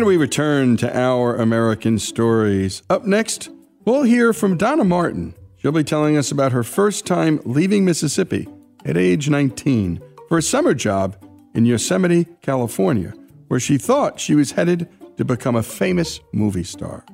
[0.00, 2.82] And we return to our American stories.
[2.88, 3.50] Up next,
[3.84, 5.34] we'll hear from Donna Martin.
[5.56, 8.46] She'll be telling us about her first time leaving Mississippi
[8.84, 11.16] at age 19 for a summer job
[11.54, 13.12] in Yosemite, California,
[13.48, 17.04] where she thought she was headed to become a famous movie star.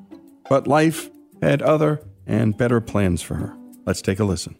[0.48, 1.08] But life
[1.42, 3.56] had other and better plans for her.
[3.84, 4.58] Let's take a listen.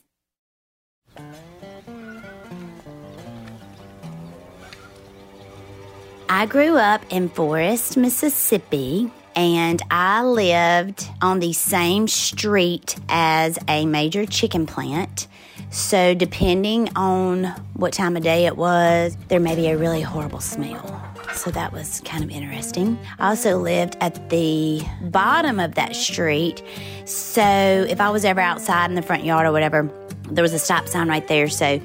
[6.28, 13.86] I grew up in Forest, Mississippi, and I lived on the same street as a
[13.86, 15.28] major chicken plant.
[15.70, 17.44] So, depending on
[17.75, 21.16] what time of day it was, there may be a really horrible smell.
[21.36, 22.98] So, that was kind of interesting.
[23.19, 26.62] I also lived at the bottom of that street.
[27.04, 29.91] So, if I was ever outside in the front yard or whatever,
[30.30, 31.48] there was a stop sign right there.
[31.48, 31.80] So,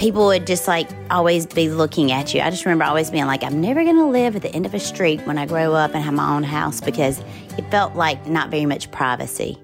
[0.00, 2.40] people would just like always be looking at you.
[2.40, 4.72] I just remember always being like, I'm never going to live at the end of
[4.72, 7.20] a street when I grow up and have my own house because
[7.58, 9.58] it felt like not very much privacy.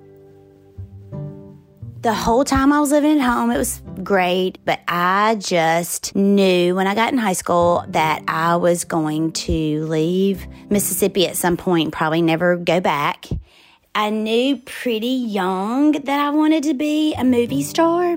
[2.07, 6.77] The whole time I was living at home, it was great, but I just knew
[6.77, 11.57] when I got in high school that I was going to leave Mississippi at some
[11.57, 13.27] point, probably never go back.
[13.93, 18.17] I knew pretty young that I wanted to be a movie star.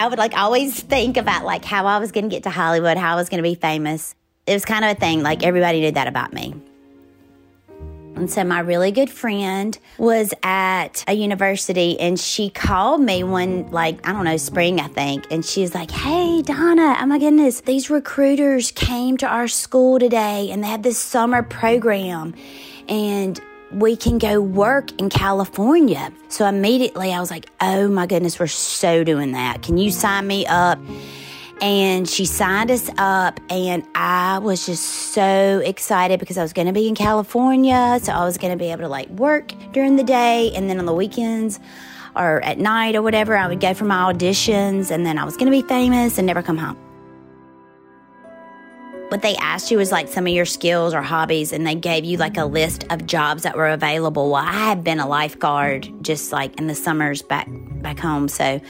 [0.00, 2.96] I would like always think about like how I was going to get to Hollywood,
[2.96, 4.16] how I was going to be famous.
[4.48, 6.56] It was kind of a thing, like everybody knew that about me.
[8.16, 13.70] And so my really good friend was at a university and she called me one,
[13.70, 15.26] like, I don't know, spring, I think.
[15.30, 20.50] And she's like, Hey, Donna, oh my goodness, these recruiters came to our school today
[20.50, 22.34] and they have this summer program.
[22.88, 23.40] And
[23.72, 26.12] we can go work in California.
[26.28, 29.62] So immediately I was like, oh my goodness, we're so doing that.
[29.62, 30.78] Can you sign me up?
[31.62, 36.66] And she signed us up, and I was just so excited because I was going
[36.66, 37.98] to be in California.
[38.02, 40.78] So I was going to be able to like work during the day, and then
[40.78, 41.58] on the weekends
[42.14, 45.36] or at night or whatever, I would go for my auditions, and then I was
[45.36, 46.76] going to be famous and never come home.
[49.08, 52.04] What they asked you was like some of your skills or hobbies, and they gave
[52.04, 54.30] you like a list of jobs that were available.
[54.30, 58.60] Well, I had been a lifeguard just like in the summers back back home, so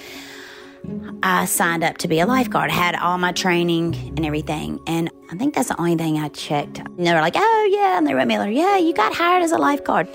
[1.23, 2.71] I signed up to be a lifeguard.
[2.71, 6.29] I had all my training and everything, and I think that's the only thing I
[6.29, 6.79] checked.
[6.79, 8.53] And they were like, "Oh yeah," and they wrote me letter.
[8.53, 10.09] Yeah, you got hired as a lifeguard.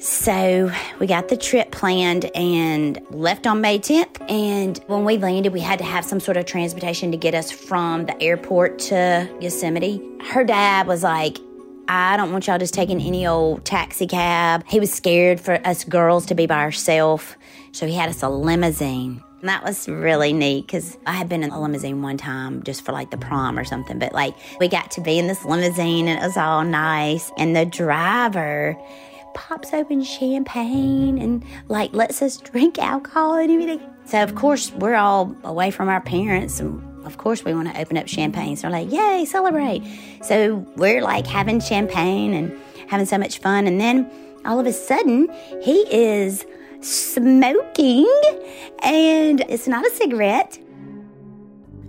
[0.00, 0.70] So
[1.00, 4.22] we got the trip planned and left on May 10th.
[4.30, 7.50] And when we landed, we had to have some sort of transportation to get us
[7.50, 10.00] from the airport to Yosemite.
[10.30, 11.38] Her dad was like,
[11.88, 14.62] I don't want y'all just taking any old taxi cab.
[14.68, 17.34] He was scared for us girls to be by ourselves.
[17.72, 19.24] So he had us a limousine.
[19.40, 22.84] And that was really neat because I had been in a limousine one time just
[22.84, 23.98] for like the prom or something.
[23.98, 27.30] But like we got to be in this limousine and it was all nice.
[27.36, 28.76] And the driver,
[29.34, 33.80] pops open champagne and like lets us drink alcohol and everything.
[34.04, 37.80] So of course we're all away from our parents and of course we want to
[37.80, 38.56] open up champagne.
[38.56, 39.82] So we're like, yay, celebrate.
[40.22, 42.58] So we're like having champagne and
[42.88, 43.68] having so much fun.
[43.68, 44.10] And then
[44.44, 45.28] all of a sudden
[45.62, 46.44] he is
[46.80, 48.10] smoking
[48.82, 50.58] and it's not a cigarette.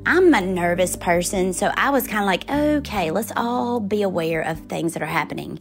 [0.06, 4.41] I'm a nervous person, so I was kind of like, okay, let's all be aware
[4.41, 5.59] of things that are happening.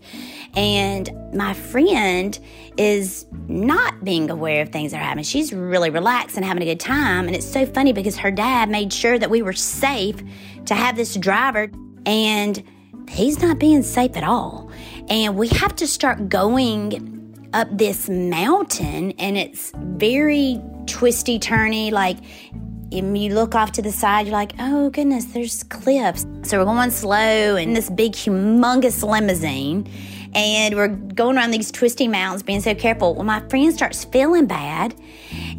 [0.54, 2.38] And my friend
[2.78, 5.24] is not being aware of things that are happening.
[5.24, 7.26] She's really relaxed and having a good time.
[7.26, 10.22] And it's so funny because her dad made sure that we were safe
[10.66, 11.70] to have this driver,
[12.06, 12.62] and
[13.10, 14.70] he's not being safe at all.
[15.10, 17.17] And we have to start going
[17.52, 22.18] up this mountain, and it's very twisty, turny, like
[22.90, 26.26] and you look off to the side, you're like, oh goodness, there's cliffs.
[26.42, 29.86] So we're going slow in this big, humongous limousine,
[30.34, 33.14] and we're going around these twisty mountains, being so careful.
[33.14, 34.94] Well, my friend starts feeling bad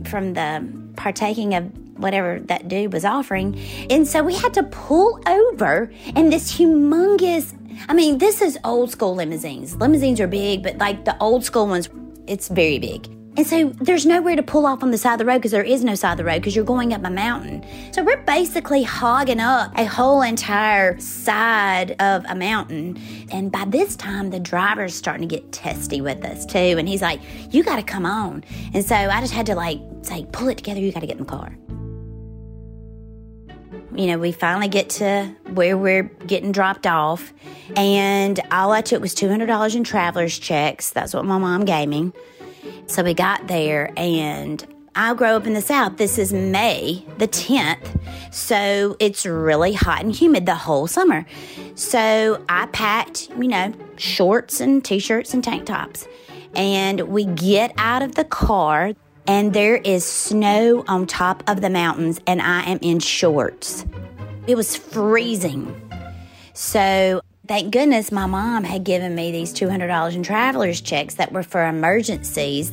[0.06, 0.68] from the
[1.00, 1.64] partaking of
[1.98, 3.60] whatever that dude was offering.
[3.90, 7.56] And so we had to pull over in this humongous,
[7.88, 9.76] I mean, this is old school limousines.
[9.78, 11.90] Limousines are big, but like the old school ones,
[12.28, 13.19] it's very big.
[13.40, 15.64] And so there's nowhere to pull off on the side of the road because there
[15.64, 17.66] is no side of the road because you're going up a mountain.
[17.94, 23.00] So we're basically hogging up a whole entire side of a mountain.
[23.32, 26.58] And by this time, the driver's starting to get testy with us too.
[26.58, 28.44] And he's like, You got to come on.
[28.74, 30.82] And so I just had to like say, Pull it together.
[30.82, 31.58] You got to get in the car.
[33.96, 37.32] You know, we finally get to where we're getting dropped off.
[37.78, 40.90] And all I took was $200 in traveler's checks.
[40.90, 42.12] That's what my mom gave me.
[42.88, 44.66] So we got there, and
[44.96, 45.98] I grow up in the South.
[45.98, 48.00] This is May the 10th,
[48.34, 51.26] so it's really hot and humid the whole summer.
[51.76, 56.08] So I packed, you know, shorts and t shirts and tank tops.
[56.56, 58.94] And we get out of the car,
[59.28, 63.86] and there is snow on top of the mountains, and I am in shorts.
[64.48, 65.80] It was freezing.
[66.54, 71.42] So Thank goodness my mom had given me these $200 in traveler's checks that were
[71.42, 72.72] for emergencies.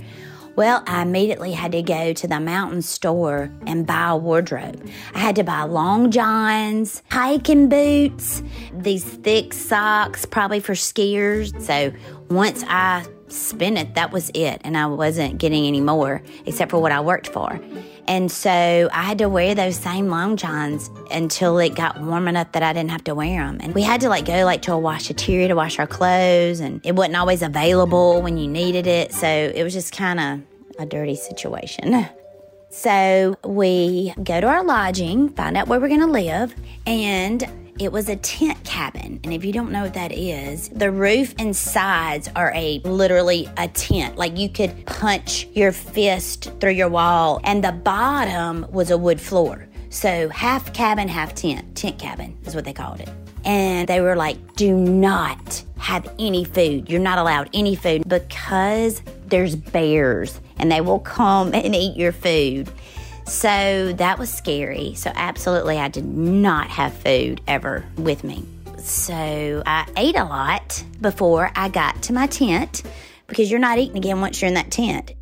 [0.55, 4.87] Well, I immediately had to go to the mountain store and buy a wardrobe.
[5.15, 11.59] I had to buy long johns, hiking boots, these thick socks, probably for skiers.
[11.63, 11.91] So
[12.29, 14.61] once I spent it, that was it.
[14.63, 17.59] And I wasn't getting any more except for what I worked for.
[18.09, 22.53] And so I had to wear those same long johns until it got warm enough
[22.53, 23.59] that I didn't have to wear them.
[23.61, 26.81] And we had to like go like to a washateria to wash our clothes and
[26.85, 29.13] it wasn't always available when you needed it.
[29.13, 30.41] So it was just kind of
[30.79, 32.09] a dirty situation.
[32.69, 37.43] So we go to our lodging, find out where we're going to live, and
[37.79, 39.21] it was a tent cabin.
[39.25, 43.49] And if you don't know what that is, the roof and sides are a literally
[43.57, 44.17] a tent.
[44.17, 49.21] Like you could punch your fist through your wall, and the bottom was a wood
[49.21, 49.67] floor.
[49.91, 51.77] So half cabin, half tent.
[51.77, 53.09] Tent cabin is what they called it.
[53.45, 56.91] And they were like, do not have any food.
[56.91, 62.13] You're not allowed any food because there's bears and they will come and eat your
[62.13, 62.69] food.
[63.27, 64.95] So that was scary.
[64.95, 68.45] So, absolutely, I did not have food ever with me.
[68.79, 72.85] So I ate a lot before I got to my tent
[73.27, 75.13] because you're not eating again once you're in that tent.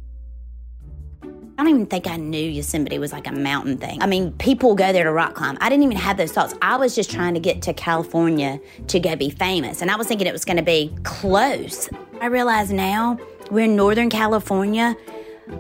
[1.56, 4.02] I don't even think I knew Yosemite was like a mountain thing.
[4.02, 5.56] I mean, people go there to rock climb.
[5.61, 6.52] I didn't even have those thoughts.
[6.61, 9.80] I was just trying to get to California to go be famous.
[9.80, 11.88] And I was thinking it was going to be close.
[12.20, 13.18] I realize now
[13.50, 14.96] we're in Northern California.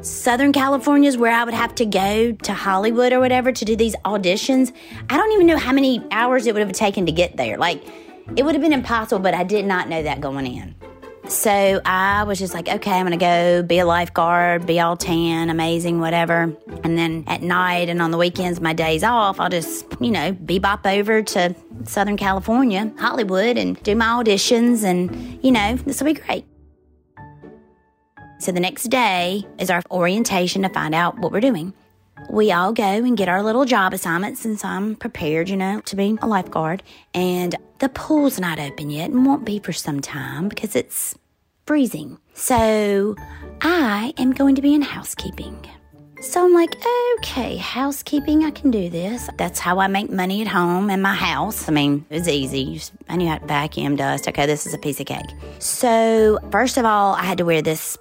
[0.00, 3.76] Southern California is where I would have to go to Hollywood or whatever to do
[3.76, 4.72] these auditions.
[5.10, 7.58] I don't even know how many hours it would have taken to get there.
[7.58, 7.82] Like,
[8.36, 10.74] it would have been impossible, but I did not know that going in.
[11.28, 15.48] So I was just like, okay, I'm gonna go be a lifeguard, be all tan,
[15.48, 16.54] amazing, whatever.
[16.82, 20.34] And then at night and on the weekends, my days off, I'll just, you know,
[20.34, 26.12] bebop over to Southern California, Hollywood, and do my auditions, and, you know, this will
[26.12, 26.44] be great.
[28.38, 31.72] So the next day is our orientation to find out what we're doing.
[32.30, 35.96] We all go and get our little job assignments since I'm prepared, you know, to
[35.96, 36.82] be a lifeguard.
[37.12, 41.16] And the pool's not open yet and won't be for some time because it's
[41.66, 42.18] freezing.
[42.34, 43.16] So
[43.60, 45.68] I am going to be in housekeeping.
[46.20, 46.74] So I'm like,
[47.18, 49.28] okay, housekeeping, I can do this.
[49.36, 51.68] That's how I make money at home in my house.
[51.68, 52.80] I mean, it was easy.
[53.10, 54.26] I knew how to vacuum dust.
[54.28, 55.26] Okay, this is a piece of cake.
[55.58, 57.98] So, first of all, I had to wear this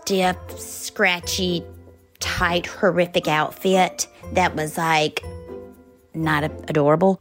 [0.00, 1.62] stiff, scratchy,
[2.20, 5.22] tight, horrific outfit that was like
[6.14, 7.20] not adorable.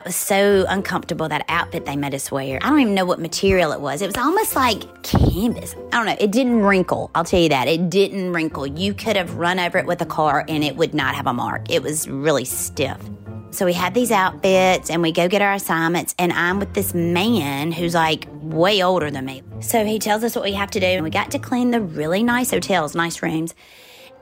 [0.00, 2.58] It was so uncomfortable that outfit they made us wear.
[2.62, 4.00] I don't even know what material it was.
[4.00, 5.74] It was almost like canvas.
[5.92, 6.16] I don't know.
[6.20, 7.10] It didn't wrinkle.
[7.14, 7.66] I'll tell you that.
[7.66, 8.66] It didn't wrinkle.
[8.66, 11.32] You could have run over it with a car and it would not have a
[11.32, 11.70] mark.
[11.70, 12.98] It was really stiff.
[13.50, 16.94] So we had these outfits and we go get our assignments, and I'm with this
[16.94, 19.42] man who's like way older than me.
[19.60, 21.80] So he tells us what we have to do, and we got to clean the
[21.80, 23.54] really nice hotels, nice rooms.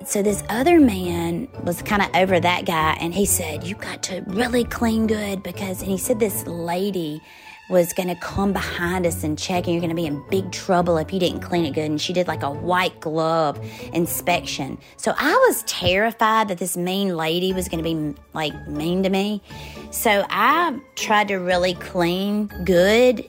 [0.05, 4.03] So this other man was kind of over that guy, and he said, You got
[4.05, 7.21] to really clean good because, and he said, this lady
[7.69, 10.53] was going to come behind us and check, and you're going to be in big
[10.53, 11.91] trouble if you didn't clean it good.
[11.91, 13.59] And she did like a white glove
[13.93, 14.79] inspection.
[14.97, 19.11] So I was terrified that this mean lady was going to be like mean to
[19.11, 19.43] me.
[19.91, 23.29] So I tried to really clean good.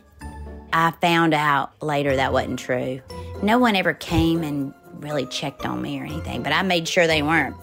[0.74, 3.02] I found out later that wasn't true.
[3.42, 7.08] No one ever came and really checked on me or anything, but I made sure
[7.08, 7.56] they weren't.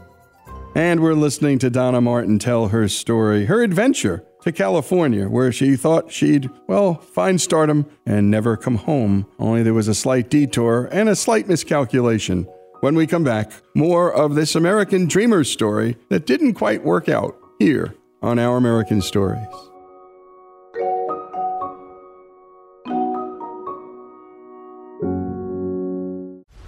[0.74, 5.74] And we're listening to Donna Martin tell her story, her adventure to California, where she
[5.74, 9.26] thought she'd, well, find stardom and never come home.
[9.38, 12.46] Only there was a slight detour and a slight miscalculation.
[12.80, 17.36] When we come back, more of this American dreamer story that didn't quite work out
[17.58, 19.73] here on Our American Stories.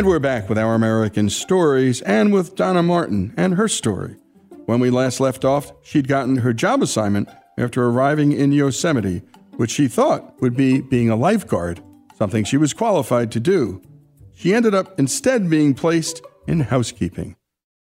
[0.00, 4.16] And we're back with our American stories and with Donna Martin and her story.
[4.64, 7.28] When we last left off, she'd gotten her job assignment
[7.58, 9.20] after arriving in Yosemite,
[9.56, 11.82] which she thought would be being a lifeguard,
[12.16, 13.82] something she was qualified to do.
[14.32, 17.36] She ended up instead being placed in housekeeping.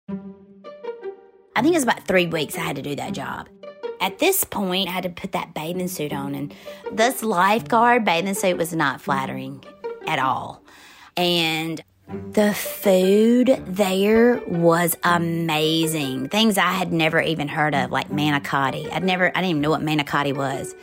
[0.08, 3.46] I think it was about three weeks I had to do that job.
[4.00, 6.54] At this point, I had to put that bathing suit on, and
[6.92, 9.62] this lifeguard bathing suit was not flattering
[10.06, 10.64] at all.
[11.14, 11.82] And
[12.32, 16.28] the food there was amazing.
[16.28, 18.90] Things I had never even heard of, like manicotti.
[18.92, 20.74] I'd never, I didn't even know what manicotti was.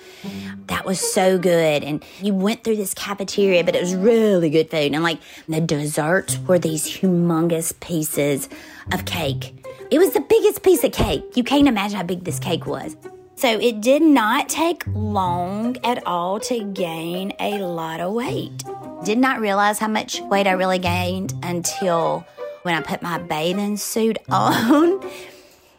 [0.68, 1.84] That was so good.
[1.84, 4.94] And you went through this cafeteria, but it was really good food.
[4.94, 8.48] And like the desserts were these humongous pieces
[8.94, 9.54] of cake.
[9.92, 11.24] It was the biggest piece of cake.
[11.36, 12.96] You can't imagine how big this cake was.
[13.38, 18.64] So it did not take long at all to gain a lot of weight.
[19.06, 22.26] Did not realize how much weight I really gained until
[22.64, 25.08] when I put my bathing suit on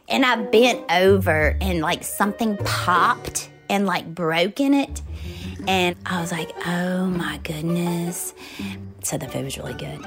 [0.09, 5.03] and I bent over and like something popped and like broke in it.
[5.67, 8.35] And I was like, oh my goodness.
[9.03, 9.99] So the food was really good.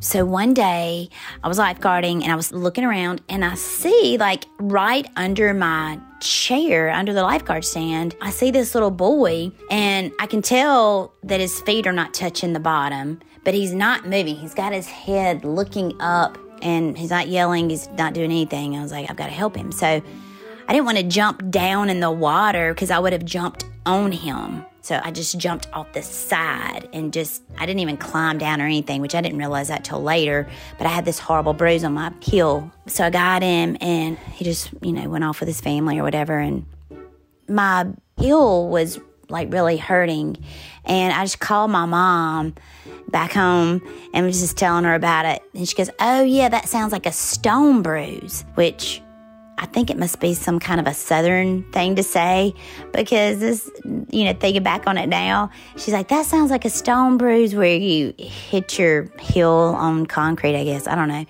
[0.00, 1.08] So one day
[1.42, 5.98] I was lifeguarding and I was looking around and I see like right under my
[6.26, 11.40] chair, under the lifeguard stand, I see this little boy and I can tell that
[11.40, 14.36] his feet are not touching the bottom, but he's not moving.
[14.36, 18.76] He's got his head looking up and he's not yelling, he's not doing anything.
[18.76, 19.70] I was like, I've got to help him.
[19.70, 23.64] So I didn't want to jump down in the water because I would have jumped
[23.84, 24.64] on him.
[24.84, 28.66] So I just jumped off the side and just, I didn't even climb down or
[28.66, 30.46] anything, which I didn't realize that till later.
[30.76, 32.70] But I had this horrible bruise on my heel.
[32.86, 36.02] So I got him and he just, you know, went off with his family or
[36.02, 36.38] whatever.
[36.38, 36.66] And
[37.48, 37.86] my
[38.18, 40.36] heel was like really hurting.
[40.84, 42.54] And I just called my mom
[43.08, 43.80] back home
[44.12, 45.42] and was just telling her about it.
[45.54, 49.00] And she goes, Oh, yeah, that sounds like a stone bruise, which
[49.56, 52.54] I think it must be some kind of a southern thing to say
[52.92, 53.70] because this,
[54.10, 57.54] you know, thinking back on it now, she's like, that sounds like a stone bruise
[57.54, 60.86] where you hit your heel on concrete, I guess.
[60.88, 61.24] I don't know.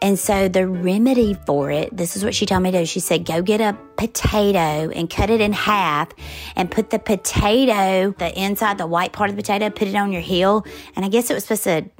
[0.00, 2.86] And so the remedy for it, this is what she told me to do.
[2.86, 6.10] She said, go get a potato and cut it in half
[6.54, 10.12] and put the potato, the inside, the white part of the potato, put it on
[10.12, 10.64] your heel.
[10.94, 11.90] And I guess it was supposed to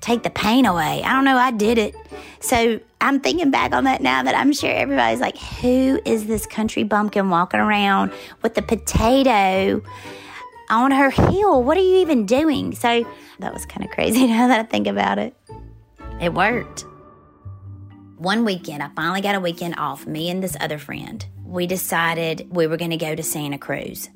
[0.00, 1.02] take the pain away.
[1.02, 1.36] I don't know.
[1.36, 1.94] I did it.
[2.40, 6.46] So I'm thinking back on that now that I'm sure everybody's like, who is this
[6.46, 9.82] country bumpkin walking around with the potato
[10.70, 11.62] on her heel?
[11.62, 12.74] What are you even doing?
[12.74, 13.04] So
[13.38, 15.34] that was kind of crazy now that I think about it.
[16.20, 16.84] It worked.
[18.16, 21.24] One weekend, I finally got a weekend off, me and this other friend.
[21.44, 24.10] We decided we were going to go to Santa Cruz.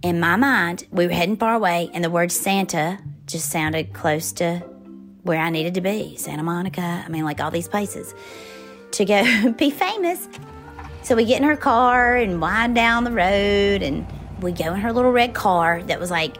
[0.00, 4.32] In my mind, we were heading far away, and the word Santa just sounded close
[4.32, 4.62] to
[5.26, 8.14] where I needed to be Santa Monica, I mean, like all these places
[8.92, 10.28] to go be famous.
[11.02, 14.06] So we get in her car and wind down the road, and
[14.40, 16.36] we go in her little red car that was like,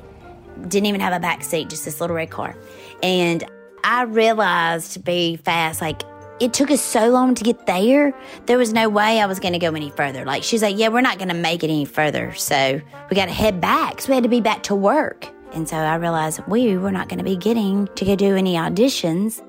[0.68, 2.56] didn't even have a back seat, just this little red car.
[3.02, 3.44] And
[3.84, 6.02] I realized to be fast, like,
[6.40, 8.12] it took us so long to get there.
[8.46, 10.24] There was no way I was going to go any further.
[10.24, 12.34] Like, she's like, yeah, we're not going to make it any further.
[12.34, 14.02] So we got to head back.
[14.02, 15.30] So we had to be back to work.
[15.52, 18.54] And so I realized we were not going to be getting to go do any
[18.54, 19.42] auditions.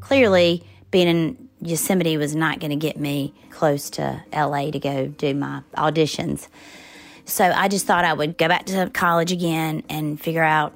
[0.00, 5.08] Clearly, being in Yosemite was not going to get me close to LA to go
[5.08, 6.48] do my auditions.
[7.24, 10.72] So I just thought I would go back to college again and figure out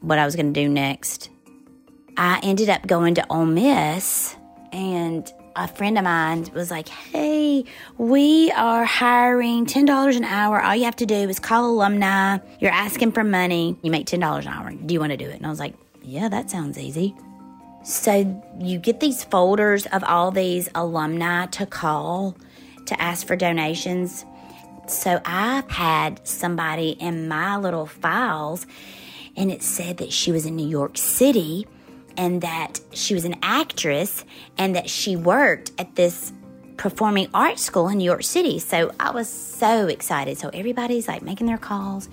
[0.00, 1.28] what I was going to do next.
[2.16, 4.36] I ended up going to Ole Miss,
[4.72, 7.64] and a friend of mine was like, Hey,
[7.98, 10.60] we are hiring $10 an hour.
[10.60, 12.38] All you have to do is call alumni.
[12.60, 13.76] You're asking for money.
[13.82, 14.72] You make $10 an hour.
[14.72, 15.36] Do you want to do it?
[15.36, 17.14] And I was like, Yeah, that sounds easy.
[17.82, 22.36] So you get these folders of all these alumni to call
[22.86, 24.24] to ask for donations.
[24.86, 28.66] So I had somebody in my little files,
[29.36, 31.66] and it said that she was in New York City
[32.16, 34.24] and that she was an actress
[34.58, 36.32] and that she worked at this
[36.76, 38.58] performing arts school in New York City.
[38.58, 40.38] So I was so excited.
[40.38, 42.08] So everybody's like making their calls.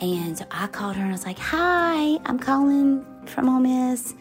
[0.00, 4.14] And so I called her and I was like, Hi, I'm calling from Ole Miss.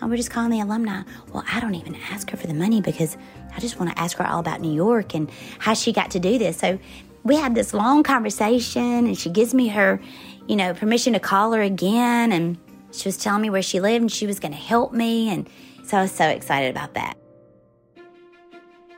[0.00, 1.02] Oh, we're just calling the alumni.
[1.32, 3.16] Well, I don't even ask her for the money because
[3.54, 6.18] I just want to ask her all about New York and how she got to
[6.18, 6.56] do this.
[6.56, 6.78] So
[7.22, 10.00] we had this long conversation and she gives me her,
[10.46, 12.32] you know, permission to call her again.
[12.32, 12.58] And
[12.94, 15.30] she was telling me where she lived and she was going to help me.
[15.30, 15.48] And
[15.84, 17.16] so I was so excited about that.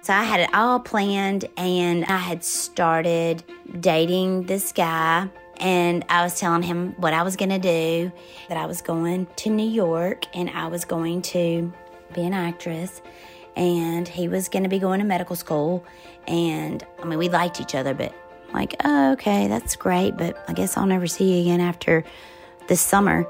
[0.03, 3.43] So I had it all planned and I had started
[3.81, 5.29] dating this guy.
[5.59, 8.13] And I was telling him what I was going to do,
[8.49, 11.73] that I was going to New York and I was going to
[12.15, 13.01] be an actress.
[13.57, 15.85] And he was going to be going to medical school.
[16.29, 18.15] And I mean, we liked each other, but
[18.53, 20.17] like, oh, okay, that's great.
[20.17, 22.05] But I guess I'll never see you again after
[22.69, 23.27] this summer.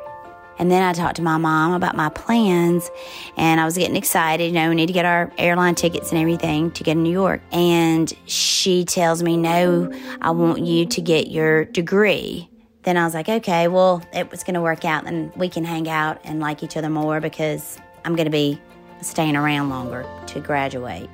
[0.59, 2.91] And then I talked to my mom about my plans,
[3.37, 4.47] and I was getting excited.
[4.47, 7.13] You know, we need to get our airline tickets and everything to get to New
[7.13, 7.43] York.
[7.53, 12.49] And she tells me, No, I want you to get your degree.
[12.85, 15.65] Then I was like, Okay, well, it was going to work out, and we can
[15.65, 18.61] hang out and like each other more because I'm going to be
[19.03, 21.11] staying around longer to graduate.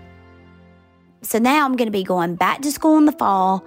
[1.23, 3.65] So now I'm going to be going back to school in the fall,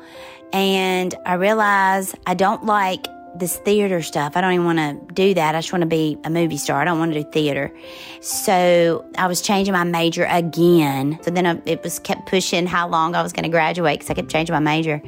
[0.53, 3.07] and I realize I don't like
[3.37, 4.35] this theater stuff.
[4.35, 5.55] I don't even want to do that.
[5.55, 6.81] I just want to be a movie star.
[6.81, 7.71] I don't want to do theater.
[8.21, 11.19] So I was changing my major again.
[11.23, 14.13] So then it was kept pushing how long I was going to graduate because I
[14.13, 15.01] kept changing my major.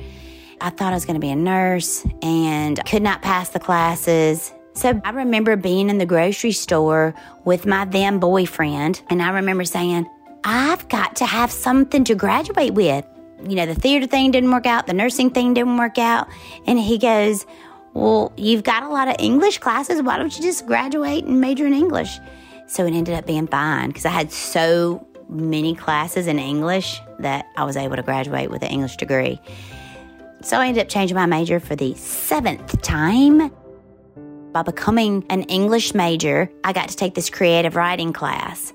[0.60, 4.54] I thought I was going to be a nurse and could not pass the classes.
[4.74, 9.64] So I remember being in the grocery store with my then boyfriend, and I remember
[9.64, 10.08] saying,
[10.44, 13.06] I've got to have something to graduate with.
[13.48, 16.28] You know, the theater thing didn't work out, the nursing thing didn't work out.
[16.66, 17.46] And he goes,
[17.98, 20.04] well, you've got a lot of English classes.
[20.04, 22.20] Why don't you just graduate and major in English?
[22.68, 27.48] So it ended up being fine because I had so many classes in English that
[27.58, 29.42] I was able to graduate with an English degree.
[30.44, 33.52] So I ended up changing my major for the seventh time.
[34.52, 38.74] By becoming an English major, I got to take this creative writing class.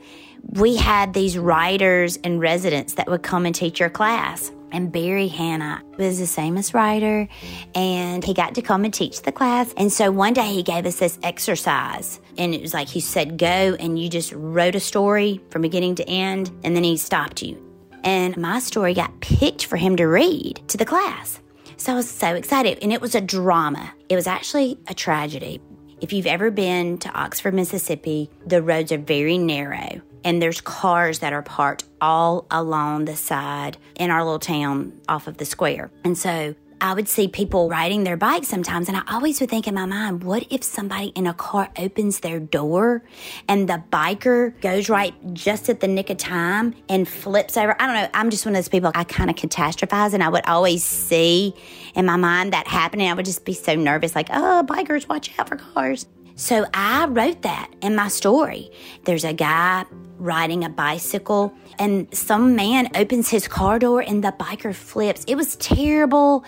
[0.48, 4.50] We had these writers and residents that would come and teach your class.
[4.72, 7.28] And Barry Hannah was a famous writer,
[7.74, 9.72] and he got to come and teach the class.
[9.76, 13.36] And so one day he gave us this exercise, and it was like he said,
[13.36, 13.46] Go,
[13.78, 17.62] and you just wrote a story from beginning to end, and then he stopped you.
[18.02, 21.40] And my story got picked for him to read to the class.
[21.76, 23.92] So I was so excited, and it was a drama.
[24.08, 25.60] It was actually a tragedy.
[26.00, 31.20] If you've ever been to Oxford, Mississippi, the roads are very narrow and there's cars
[31.20, 35.90] that are parked all along the side in our little town off of the square.
[36.04, 39.68] And so I would see people riding their bikes sometimes, and I always would think
[39.68, 43.04] in my mind, what if somebody in a car opens their door
[43.46, 47.80] and the biker goes right just at the nick of time and flips over?
[47.80, 48.08] I don't know.
[48.14, 51.54] I'm just one of those people, I kind of catastrophize, and I would always see
[51.94, 53.08] in my mind that happening.
[53.08, 56.06] I would just be so nervous, like, oh, bikers, watch out for cars.
[56.34, 58.72] So I wrote that in my story.
[59.04, 59.84] There's a guy
[60.22, 65.24] riding a bicycle and some man opens his car door and the biker flips.
[65.26, 66.44] It was terrible.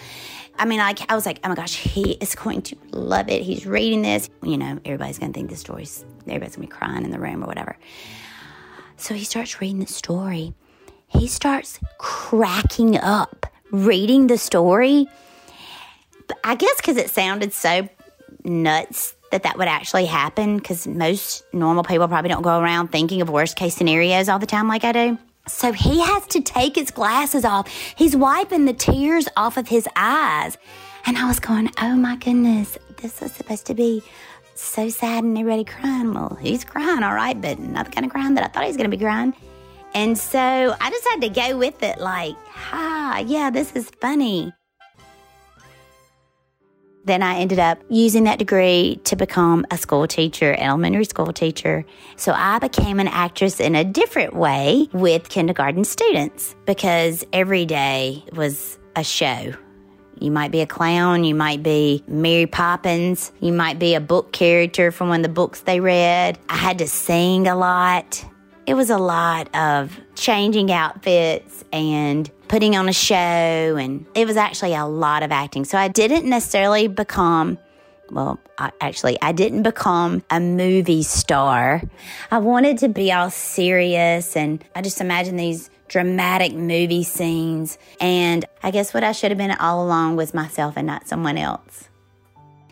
[0.57, 3.43] I mean, I, I was like, oh my gosh, he is going to love it.
[3.43, 4.31] He's reading this.
[4.43, 7.19] You know, everybody's going to think the story's, everybody's going to be crying in the
[7.19, 7.77] room or whatever.
[8.97, 10.55] So he starts reading the story.
[11.09, 15.09] He starts cracking up reading the story.
[16.45, 17.89] I guess because it sounded so
[18.45, 23.21] nuts that that would actually happen because most normal people probably don't go around thinking
[23.21, 25.19] of worst case scenarios all the time like I do.
[25.49, 27.69] So he has to take his glasses off.
[27.97, 30.57] He's wiping the tears off of his eyes.
[31.05, 34.05] And I was going, oh my goodness, this is supposed to be
[34.55, 36.15] so sad and everybody crying.
[36.15, 38.69] Well, he's crying, all right, but not the kind of crying that I thought he
[38.69, 39.35] was going to be crying.
[39.95, 44.53] And so I just had to go with it, like, ha, yeah, this is funny.
[47.05, 51.85] Then I ended up using that degree to become a school teacher, elementary school teacher.
[52.17, 58.25] So I became an actress in a different way with kindergarten students because every day
[58.33, 59.55] was a show.
[60.21, 64.33] You might be a clown, you might be Mary Poppins, you might be a book
[64.33, 66.39] character from one of the books they read.
[66.49, 68.25] I had to sing a lot.
[68.67, 74.37] It was a lot of changing outfits and putting on a show, and it was
[74.37, 75.65] actually a lot of acting.
[75.65, 77.59] So I didn't necessarily become
[78.11, 81.83] well, I, actually, I didn't become a movie star.
[82.31, 87.79] I wanted to be all serious, and I just imagined these dramatic movie scenes.
[88.01, 91.39] And I guess what I should have been all along was myself and not someone
[91.39, 91.89] else.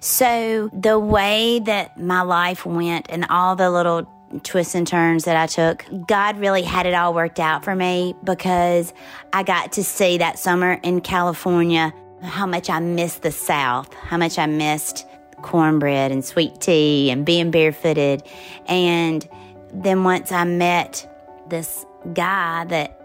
[0.01, 4.09] So, the way that my life went and all the little
[4.43, 8.15] twists and turns that I took, God really had it all worked out for me
[8.25, 8.93] because
[9.33, 11.93] I got to see that summer in California
[12.23, 15.07] how much I missed the South, how much I missed
[15.43, 18.23] cornbread and sweet tea and being barefooted.
[18.67, 19.29] And
[19.73, 21.09] then once I met
[21.49, 23.01] this guy that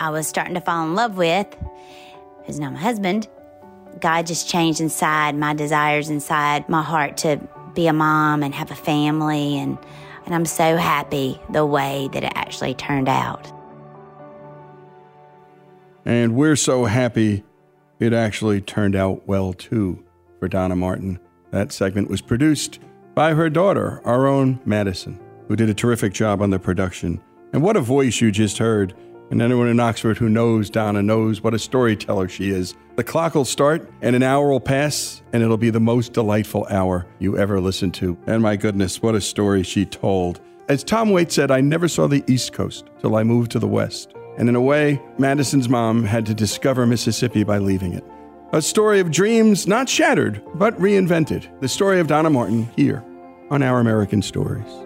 [0.00, 1.46] I was starting to fall in love with,
[2.44, 3.28] who's now my husband,
[4.00, 7.40] God just changed inside my desires inside my heart to
[7.74, 9.78] be a mom and have a family and
[10.26, 13.50] and I'm so happy the way that it actually turned out.
[16.04, 17.44] And we're so happy
[17.98, 20.04] it actually turned out well too
[20.38, 21.18] for Donna Martin.
[21.50, 22.80] That segment was produced
[23.14, 27.20] by her daughter, our own Madison, who did a terrific job on the production.
[27.52, 28.94] And what a voice you just heard.
[29.30, 32.74] And anyone in Oxford who knows Donna knows what a storyteller she is.
[32.94, 36.66] The clock will start and an hour will pass, and it'll be the most delightful
[36.70, 38.16] hour you ever listened to.
[38.26, 40.40] And my goodness, what a story she told.
[40.68, 43.68] As Tom Waits said, I never saw the East Coast till I moved to the
[43.68, 44.14] West.
[44.38, 48.04] And in a way, Madison's mom had to discover Mississippi by leaving it.
[48.52, 51.48] A story of dreams not shattered, but reinvented.
[51.60, 53.04] The story of Donna Martin here
[53.50, 54.85] on Our American Stories.